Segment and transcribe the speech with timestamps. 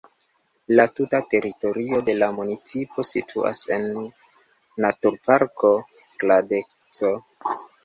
[0.79, 3.87] La tuta teritorio de la municipo situas en
[4.87, 5.75] naturparko
[6.25, 7.17] Kladecko.